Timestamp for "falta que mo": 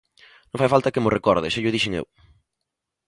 0.73-1.13